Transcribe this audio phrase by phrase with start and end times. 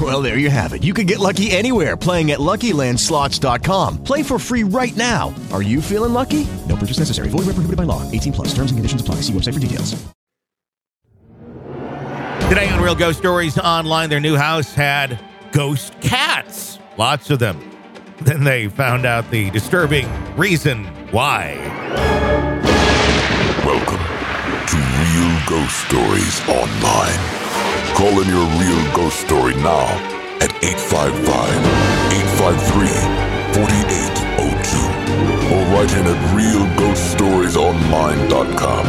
[0.00, 0.82] Well, there you have it.
[0.82, 4.02] You can get lucky anywhere playing at LuckyLandSlots.com.
[4.04, 5.34] Play for free right now.
[5.52, 6.46] Are you feeling lucky?
[6.68, 7.28] No purchase necessary.
[7.28, 8.10] Void where prohibited by law.
[8.10, 8.48] 18 plus.
[8.54, 9.16] Terms and conditions apply.
[9.16, 10.02] See website for details.
[12.48, 15.20] Today on Real Ghost Stories Online, their new house had
[15.52, 16.78] ghost cats.
[16.96, 17.60] Lots of them.
[18.22, 21.56] Then they found out the disturbing reason why.
[23.64, 24.00] Welcome
[24.66, 27.39] to Real Ghost Stories Online.
[28.00, 29.84] Call in your real ghost story now
[30.40, 31.20] at 855
[32.40, 32.88] 853
[33.60, 38.84] 4802 or write in at realghoststoriesonline.com.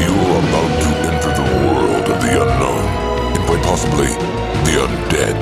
[0.00, 2.80] You're about to enter the world of the unknown
[3.36, 4.08] and quite possibly
[4.64, 5.36] the undead.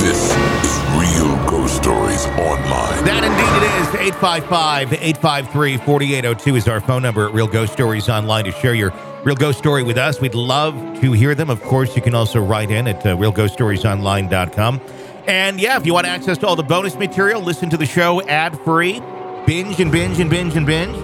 [0.00, 0.34] This
[0.66, 3.04] is Real Ghost Stories Online.
[3.04, 3.88] That indeed it is.
[4.18, 8.90] 855 853 4802 is our phone number at Real Ghost Stories Online to share your
[9.26, 10.20] real ghost story with us.
[10.20, 11.50] We'd love to hear them.
[11.50, 14.80] Of course, you can also write in at uh, realghoststoriesonline.com.
[15.26, 18.22] And yeah, if you want access to all the bonus material, listen to the show
[18.28, 19.00] ad free,
[19.44, 20.96] binge and binge and binge and binge.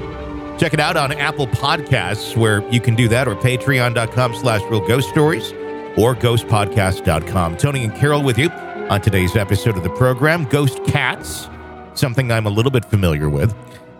[0.60, 4.86] Check it out on Apple Podcasts, where you can do that, or patreon.com slash real
[4.86, 5.50] ghost stories
[5.96, 7.56] or ghostpodcast.com.
[7.56, 11.48] Tony and Carol with you on today's episode of the program Ghost Cats,
[11.94, 13.52] something I'm a little bit familiar with.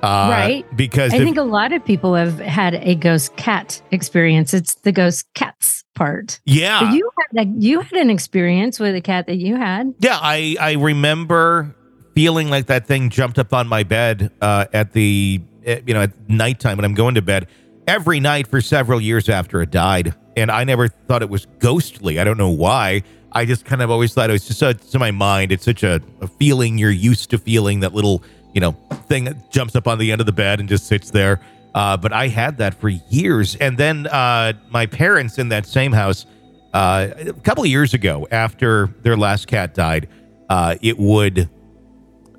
[0.02, 0.76] Uh, right.
[0.76, 4.52] Because I if- think a lot of people have had a ghost cat experience.
[4.52, 6.40] It's the ghost cats part.
[6.44, 6.92] yeah.
[6.92, 9.94] You had a, you had an experience with a cat that you had.
[10.00, 11.74] Yeah, I I remember
[12.14, 16.02] feeling like that thing jumped up on my bed uh, at the eh, you know
[16.02, 17.46] at nighttime when I'm going to bed
[17.86, 22.18] every night for several years after it died, and I never thought it was ghostly.
[22.18, 23.02] I don't know why.
[23.34, 25.52] I just kind of always thought it was just so, to my mind.
[25.52, 28.22] It's such a, a feeling you're used to feeling that little
[28.54, 28.72] you know
[29.08, 31.40] thing that jumps up on the end of the bed and just sits there.
[31.74, 35.92] Uh, but I had that for years, and then uh, my parents in that same
[35.92, 36.26] house
[36.74, 40.08] uh, a couple of years ago, after their last cat died,
[40.50, 41.48] uh, it would,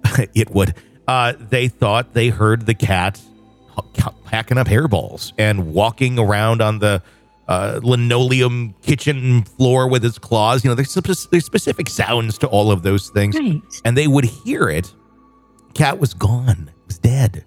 [0.36, 0.76] it would.
[1.08, 3.20] Uh, they thought they heard the cat
[4.26, 7.02] hacking up hairballs and walking around on the
[7.48, 10.64] uh, linoleum kitchen floor with his claws.
[10.64, 13.62] You know, there's, there's specific sounds to all of those things, Right.
[13.84, 14.94] and they would hear it.
[15.74, 17.46] Cat was gone, it was dead,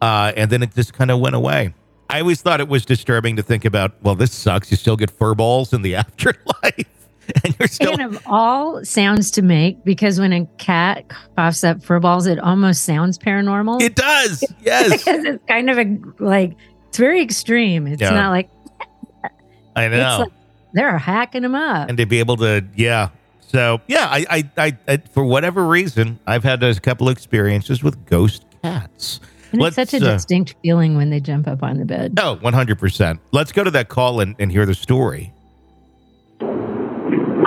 [0.00, 1.74] uh, and then it just kind of went away.
[2.08, 4.00] I always thought it was disturbing to think about.
[4.02, 4.70] Well, this sucks.
[4.70, 6.86] You still get fur balls in the afterlife,
[7.44, 7.92] and you're still.
[7.94, 11.04] And of all sounds to make, because when a cat
[11.36, 13.82] coughs up fur balls, it almost sounds paranormal.
[13.82, 14.90] It does, yes.
[15.04, 16.52] because it's kind of a like
[16.88, 17.88] it's very extreme.
[17.88, 18.10] It's Yeah.
[18.10, 18.48] not like
[19.74, 20.18] I know.
[20.20, 20.32] like
[20.72, 21.88] they're hacking them up.
[21.88, 23.08] and to be able to, yeah.
[23.48, 28.06] So yeah, I, I, I, I, for whatever reason, I've had a couple experiences with
[28.06, 29.20] ghost cats.
[29.52, 32.18] And it's such a uh, distinct feeling when they jump up on the bed.
[32.18, 33.18] Oh, 100%.
[33.32, 35.32] Let's go to that call and, and hear the story.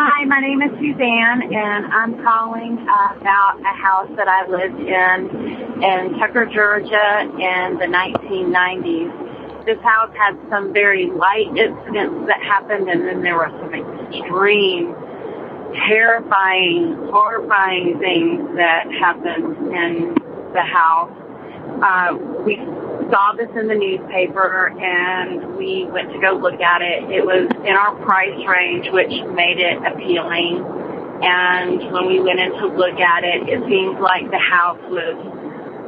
[0.01, 4.79] Hi, my name is Suzanne, and I'm calling uh, about a house that I lived
[4.79, 9.65] in in Tucker, Georgia in the 1990s.
[9.65, 14.95] this house had some very light incidents that happened, and then there were some extreme,
[15.73, 20.15] terrifying, horrifying things that happened in
[20.53, 21.11] the house.
[21.81, 22.57] Uh, we
[23.11, 27.03] saw this in the newspaper and we went to go look at it.
[27.11, 30.65] It was in our price range, which made it appealing.
[31.21, 35.17] And when we went in to look at it, it seemed like the house was,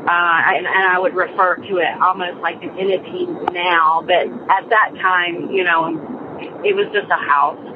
[0.05, 4.69] uh, and, and I would refer to it almost like an entity now, but at
[4.69, 5.87] that time, you know,
[6.65, 7.70] it was just a house.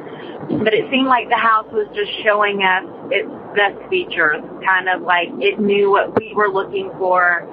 [0.45, 5.01] But it seemed like the house was just showing us its best features, kind of
[5.01, 7.50] like it knew what we were looking for.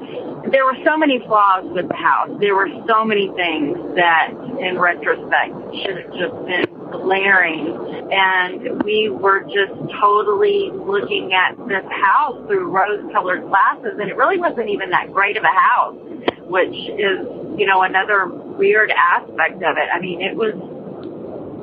[0.51, 2.29] There were so many flaws with the house.
[2.41, 7.73] There were so many things that, in retrospect, should have just been glaring.
[8.13, 14.39] And we were just totally looking at this house through rose-colored glasses, and it really
[14.39, 15.97] wasn't even that great of a house,
[16.45, 17.25] which is,
[17.57, 19.89] you know, another weird aspect of it.
[19.93, 20.53] I mean, it was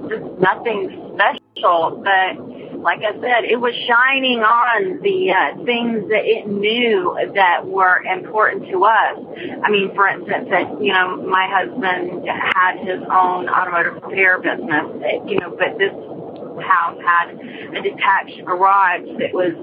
[0.09, 1.08] just nothing
[1.59, 7.17] special, but like I said, it was shining on the uh, things that it knew
[7.35, 9.19] that were important to us.
[9.63, 14.85] I mean, for instance, that you know, my husband had his own automotive repair business,
[15.27, 15.91] you know, but this
[16.61, 17.39] house had
[17.75, 19.53] a detached garage that was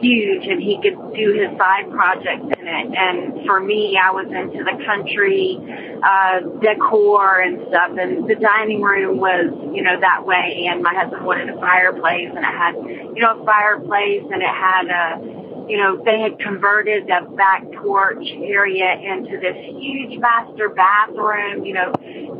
[0.00, 2.86] huge and he could do his side projects in it.
[2.96, 5.58] And for me, I was into the country,
[6.02, 7.96] uh, decor and stuff.
[7.98, 10.68] And the dining room was, you know, that way.
[10.70, 14.48] And my husband wanted a fireplace and it had, you know, a fireplace and it
[14.48, 15.35] had a,
[15.68, 21.74] you know, they had converted the back porch area into this huge master bathroom, you
[21.74, 21.92] know,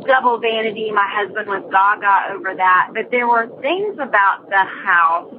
[0.07, 0.91] double vanity.
[0.91, 2.91] My husband was gaga over that.
[2.93, 5.33] But there were things about the house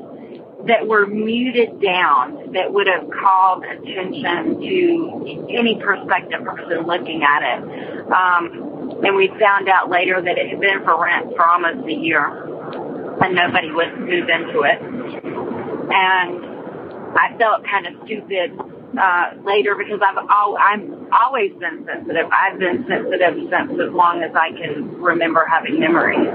[0.67, 7.43] that were muted down that would have called attention to any prospective person looking at
[7.43, 8.12] it.
[8.12, 11.93] Um, and we found out later that it had been for rent for almost a
[11.93, 12.44] year
[13.23, 14.82] and nobody would move into it.
[15.91, 16.47] And
[17.19, 18.55] I felt kind of stupid
[18.94, 22.31] uh, later because I've al- I'm always been sensitive.
[22.31, 26.29] I've been sensitive since as long as I can remember having memories.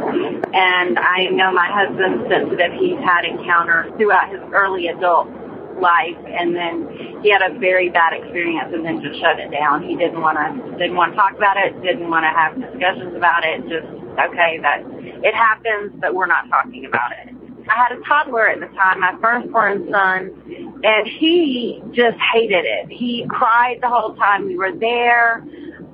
[0.53, 2.73] And I know my husband's sensitive.
[2.79, 5.31] He's had encounters throughout his early adult
[5.79, 9.81] life and then he had a very bad experience and then just shut it down.
[9.83, 13.15] He didn't want to didn't want to talk about it, didn't want to have discussions
[13.15, 13.63] about it.
[13.67, 13.87] Just
[14.19, 14.83] okay, that
[15.23, 17.33] it happens, but we're not talking about it.
[17.69, 22.89] I had a toddler at the time, my firstborn son, and he just hated it.
[22.89, 25.43] He cried the whole time we were there.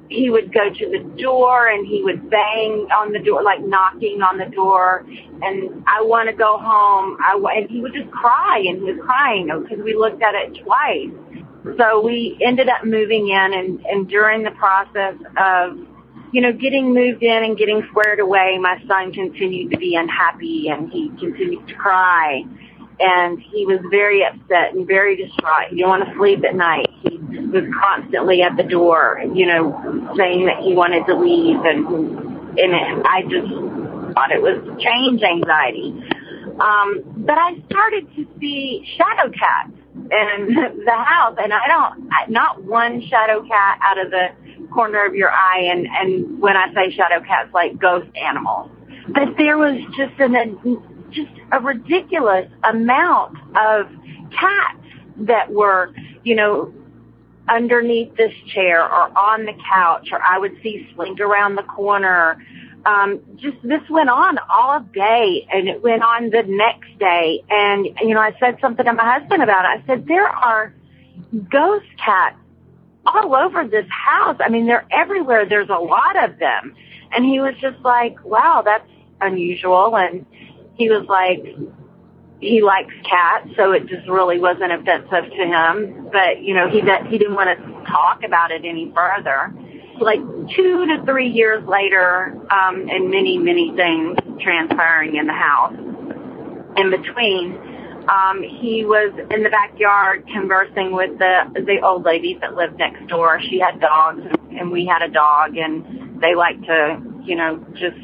[0.09, 4.23] He would go to the door and he would bang on the door, like knocking
[4.23, 5.05] on the door.
[5.41, 7.17] And I want to go home.
[7.23, 10.57] I and he would just cry and he was crying because we looked at it
[10.63, 11.11] twice.
[11.77, 15.77] So we ended up moving in, and and during the process of
[16.31, 20.67] you know, getting moved in and getting squared away, my son continued to be unhappy
[20.69, 22.43] and he continued to cry.
[22.99, 25.69] And he was very upset and very distraught.
[25.69, 26.87] He didn't want to sleep at night.
[27.01, 29.71] He was constantly at the door, you know,
[30.17, 31.59] saying that he wanted to leave.
[31.63, 31.87] And,
[32.59, 33.47] and I just
[34.13, 35.95] thought it was change anxiety.
[36.59, 40.55] Um, but I started to see shadow cats in
[40.85, 41.37] the house.
[41.41, 44.27] And I don't, not one shadow cat out of the
[44.73, 45.69] corner of your eye.
[45.71, 48.71] And, and when I say shadow cats, like ghost animals.
[49.07, 50.59] But there was just an,
[51.51, 53.87] a, ridiculous amount of
[54.31, 54.85] cats
[55.17, 56.73] that were, you know,
[57.49, 62.43] underneath this chair or on the couch, or I would see Slink around the corner.
[62.85, 67.43] Um, just this went on all day and it went on the next day.
[67.49, 69.83] And, you know, I said something to my husband about it.
[69.83, 70.73] I said, there are
[71.51, 72.37] ghost cats
[73.05, 74.37] all over this house.
[74.39, 75.45] I mean, they're everywhere.
[75.47, 76.75] There's a lot of them.
[77.11, 78.89] And he was just like, wow, that's
[79.21, 79.97] unusual.
[79.97, 80.25] And
[80.79, 81.43] he was like,
[82.39, 86.07] he likes cats, so it just really wasn't offensive to him.
[86.09, 89.53] But, you know, he, he didn't want to talk about it any further.
[89.99, 90.21] Like
[90.55, 95.75] two to three years later, um, and many, many things transpiring in the house
[96.77, 97.59] in between,
[98.07, 103.05] um, he was in the backyard conversing with the the old ladies that lived next
[103.07, 103.41] door.
[103.49, 104.21] She had dogs,
[104.57, 107.97] and we had a dog, and they like to, you know, just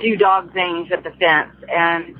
[0.00, 1.54] do dog things at the fence.
[1.68, 2.16] And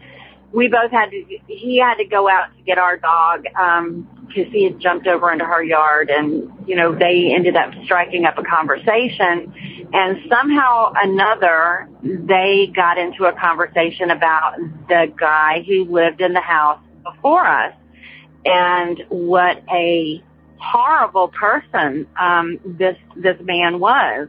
[0.52, 1.24] we both had to.
[1.46, 5.32] He had to go out to get our dog um, because he had jumped over
[5.32, 9.52] into her yard, and you know, they ended up striking up a conversation
[9.92, 14.56] and somehow another, they got into a conversation about
[14.88, 17.74] the guy who lived in the house before us
[18.44, 20.22] and what a
[20.58, 24.28] horrible person um, this this man was.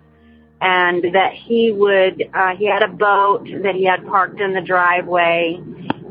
[0.62, 4.62] And that he would, uh, he had a boat that he had parked in the
[4.62, 5.60] driveway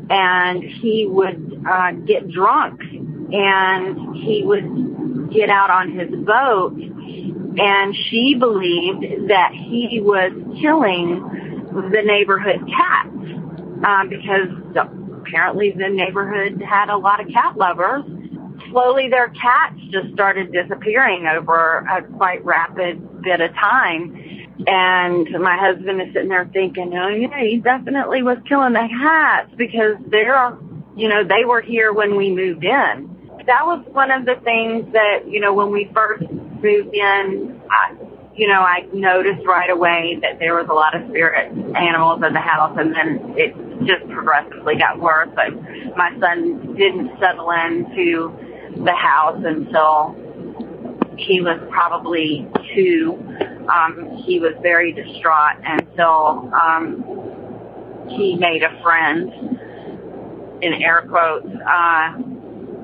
[0.09, 2.81] and he would, uh, get drunk
[3.31, 6.73] and he would get out on his boat
[7.57, 10.31] and she believed that he was
[10.61, 13.09] killing the neighborhood cats
[13.85, 14.49] um, because
[15.21, 18.03] apparently the neighborhood had a lot of cat lovers.
[18.69, 24.40] Slowly, their cats just started disappearing over a quite rapid bit of time.
[24.67, 29.49] And my husband is sitting there thinking, oh yeah, he definitely was killing the cats
[29.57, 30.57] because they're,
[30.95, 33.09] you know, they were here when we moved in.
[33.47, 37.95] That was one of the things that, you know, when we first moved in, I,
[38.35, 42.33] you know, I noticed right away that there was a lot of spirit animals in
[42.33, 43.55] the house, and then it
[43.85, 45.29] just progressively got worse.
[45.35, 45.53] But
[45.97, 48.31] my son didn't settle into
[48.83, 50.15] the house until
[51.17, 53.17] he was probably two.
[53.69, 59.31] Um, he was very distraught until um, he made a friend,
[60.61, 62.13] in air quotes, uh,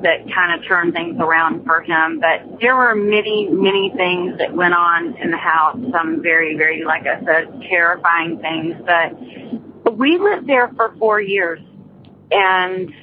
[0.04, 2.20] that kind of turned things around for him.
[2.20, 5.78] But there were many, many things that went on in the house.
[5.92, 8.76] Some very, very, like I said, terrifying things.
[8.86, 11.60] But we lived there for four years
[12.32, 12.94] and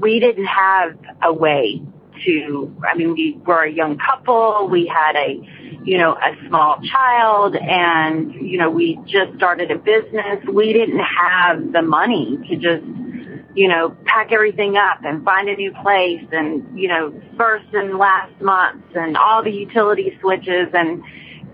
[0.00, 1.82] we didn't have a way
[2.24, 4.68] to, I mean, we were a young couple.
[4.70, 5.40] We had a,
[5.84, 10.44] you know, a small child and, you know, we just started a business.
[10.52, 12.84] We didn't have the money to just
[13.58, 17.98] you know, pack everything up and find a new place and, you know, first and
[17.98, 21.02] last months and all the utility switches and,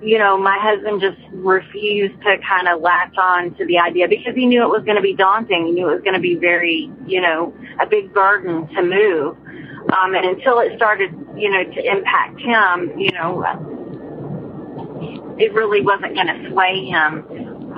[0.02, 4.34] you know, my husband just refused to kind of latch on to the idea because
[4.34, 5.66] he knew it was going to be daunting.
[5.66, 9.38] He knew it was going to be very, you know, a big burden to move.
[9.96, 13.42] Um, and until it started, you know, to impact him, you know,
[15.38, 17.24] it really wasn't going to sway him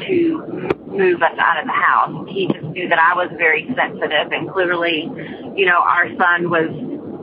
[0.06, 2.26] to move us out of the house.
[2.28, 5.10] He just knew that I was very sensitive and clearly,
[5.54, 6.68] you know, our son was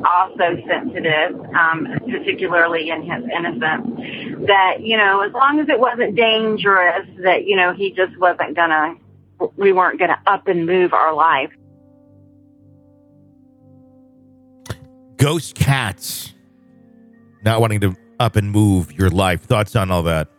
[0.05, 6.15] also sensitive, um, particularly in his innocence, that, you know, as long as it wasn't
[6.15, 8.95] dangerous, that, you know, he just wasn't gonna,
[9.55, 11.51] we weren't gonna up and move our life.
[15.17, 16.33] Ghost cats.
[17.43, 19.41] Not wanting to up and move your life.
[19.41, 20.29] Thoughts on all that?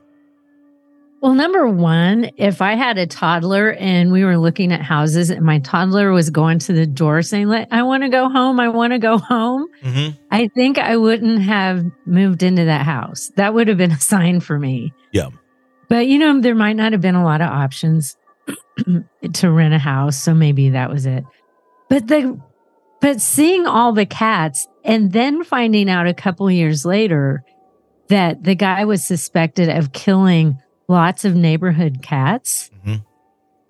[1.21, 5.41] Well, number one, if I had a toddler and we were looking at houses and
[5.41, 8.93] my toddler was going to the door saying, I want to go home, I want
[8.93, 10.19] to go home, Mm-hmm.
[10.31, 13.31] I think I wouldn't have moved into that house.
[13.37, 14.93] That would have been a sign for me.
[15.12, 15.29] Yeah.
[15.88, 18.17] But, you know, there might not have been a lot of options
[19.33, 20.19] to rent a house.
[20.19, 21.25] So maybe that was it.
[21.88, 22.38] But the,
[23.00, 27.45] but seeing all the cats and then finding out a couple years later
[28.08, 30.58] that the guy was suspected of killing
[30.88, 32.70] lots of neighborhood cats.
[32.87, 33.04] Mhm.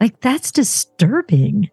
[0.00, 1.70] Like that's disturbing.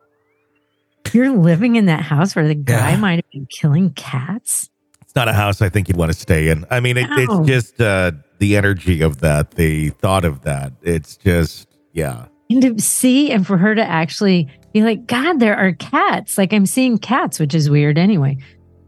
[1.14, 2.98] You're living in that house where the guy Yeah.
[2.98, 4.70] might have been killing cats.
[5.02, 6.64] It's not a house I think you'd want to stay in.
[6.70, 7.18] I mean, it, No.
[7.42, 10.72] it's just uh, the energy of that, the thought of that.
[10.84, 12.26] It's just, yeah.
[12.50, 16.38] And to see and for her to actually be like, God, there are cats.
[16.38, 18.38] Like I'm seeing cats, which is weird anyway.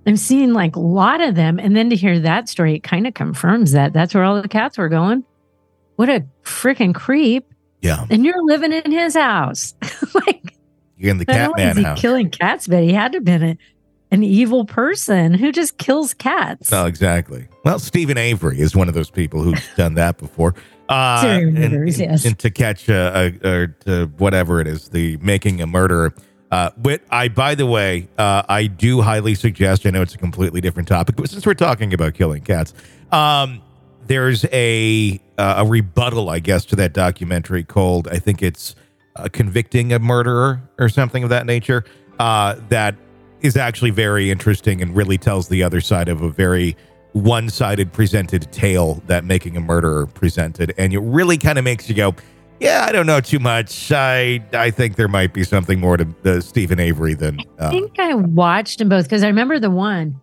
[0.06, 1.60] I'm seeing like a lot of them.
[1.60, 4.48] And then to hear that story, it kind of confirms that that's where all the
[4.48, 5.24] cats were going.
[5.96, 7.54] What a freaking creep.
[7.82, 8.06] Yeah.
[8.10, 9.74] And you're living in his house.
[10.14, 10.56] like
[10.98, 12.02] You're in the Not only is Catman he house.
[12.02, 13.58] killing cats, but he had to have been a,
[14.12, 16.72] an evil person who just kills cats.
[16.72, 17.48] No, exactly.
[17.64, 20.56] Well, Steven Avery is one of those people who's done that before.
[20.90, 22.26] Uh, Serial and, yes.
[22.26, 26.14] and to catch a, a, or to whatever it is, the making a murderer.
[26.54, 29.88] Uh, but I, by the way, uh, I do highly suggest.
[29.88, 32.76] I know it's a completely different topic, but since we're talking about killing cats,
[33.12, 33.60] um,
[34.06, 38.76] there's a uh, a rebuttal, I guess, to that documentary called I think it's
[39.16, 41.86] uh, "Convicting a Murderer" or something of that nature.
[42.20, 42.94] Uh, that
[43.42, 46.78] is actually very interesting and really tells the other side of a very
[47.14, 51.96] one-sided presented tale that making a murderer presented, and it really kind of makes you
[51.96, 52.14] go,
[52.60, 53.92] "Yeah, I don't know too much.
[53.92, 57.70] I I think there might be something more to the Steven Avery than." I Uh,
[57.72, 60.16] think I watched them both because I remember the one,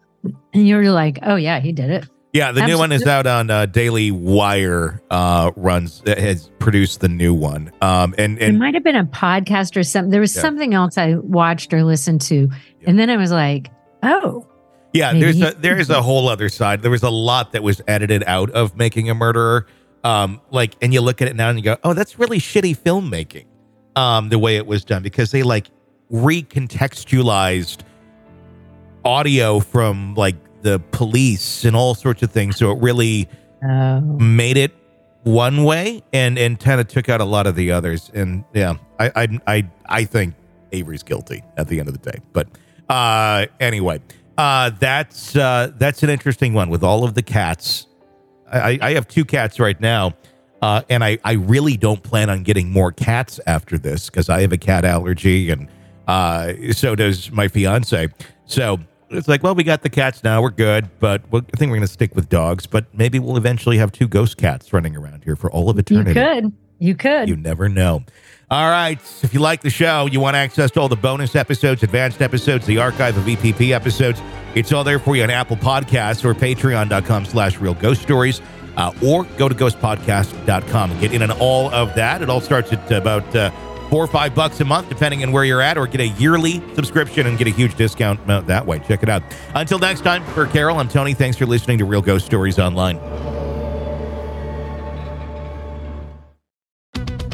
[0.55, 3.27] and you were like, "Oh yeah, he did it." Yeah, the new one is out
[3.27, 5.03] on uh, Daily Wire.
[5.11, 7.73] Uh, runs uh, has produced the new one.
[7.83, 10.11] Um, and and it might have been a podcast or something.
[10.11, 10.43] There was Yeah.
[10.43, 12.49] something else I watched or listened to,
[12.87, 13.71] and then I was like,
[14.05, 14.47] "Oh,
[14.93, 16.83] yeah, maybe there's a there's a whole other side.
[16.83, 19.67] There was a lot that was edited out of making a murderer.
[20.03, 22.77] Um, like, and you look at it now and you go, oh, that's really shitty
[22.77, 23.47] filmmaking.
[23.97, 25.67] Um, the way it was done because they like
[26.13, 27.81] recontextualized
[29.05, 33.29] audio from like the police and all sorts of things, so it really
[33.65, 34.73] oh, made it
[35.25, 38.11] one way and and kind of took out a lot of the others.
[38.15, 40.35] And yeah, I I I, I think
[40.73, 42.21] Avery's guilty at the end of the day.
[42.33, 42.49] But
[42.89, 44.01] uh, anyway,
[44.39, 47.87] uh, that's uh, that's an interesting one with all of the cats.
[48.53, 50.15] I, I have two cats right now.
[50.63, 54.43] Uh, and I, I really don't plan on getting more cats after this because I
[54.43, 55.69] have a cat allergy and
[56.07, 58.09] uh, so does my fiance.
[58.45, 58.79] So
[59.09, 60.43] it's like, well, we got the cats now.
[60.43, 60.91] We're good.
[60.99, 62.67] But we'll, I think we're going to stick with dogs.
[62.67, 65.81] But maybe we'll eventually have two ghost cats running around here for all of You
[65.81, 66.13] eternity.
[66.15, 66.53] could.
[66.81, 67.29] You could.
[67.29, 68.03] You never know.
[68.51, 68.99] All right.
[69.23, 72.67] If you like the show, you want access to all the bonus episodes, advanced episodes,
[72.67, 74.21] the archive of EPP episodes,
[74.55, 78.41] it's all there for you on Apple Podcasts or patreon.com slash real ghost stories.
[78.77, 82.23] Uh, or go to ghostpodcast.com and get in on all of that.
[82.23, 83.51] It all starts at about uh,
[83.91, 86.63] four or five bucks a month, depending on where you're at, or get a yearly
[86.75, 88.79] subscription and get a huge discount uh, that way.
[88.79, 89.23] Check it out.
[89.55, 91.15] Until next time, for Carol, I'm Tony.
[91.15, 92.99] Thanks for listening to Real Ghost Stories Online.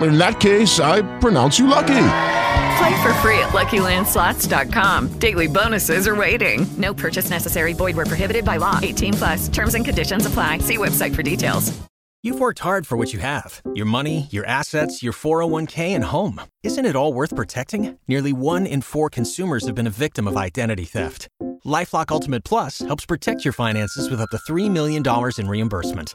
[0.00, 1.86] In that case, I pronounce you lucky.
[2.78, 5.18] Play for free at LuckyLandSlots.com.
[5.18, 6.66] Daily bonuses are waiting.
[6.78, 7.72] No purchase necessary.
[7.72, 8.78] Void where prohibited by law.
[8.82, 9.48] 18 plus.
[9.48, 10.58] Terms and conditions apply.
[10.58, 11.78] See website for details.
[12.22, 16.42] You've worked hard for what you have your money, your assets, your 401k, and home.
[16.62, 17.98] Isn't it all worth protecting?
[18.08, 21.28] Nearly one in four consumers have been a victim of identity theft.
[21.64, 25.02] Lifelock Ultimate Plus helps protect your finances with up to $3 million
[25.38, 26.14] in reimbursement.